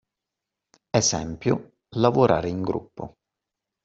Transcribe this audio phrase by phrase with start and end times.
[0.89, 3.17] Esempio: lavorare in gruppo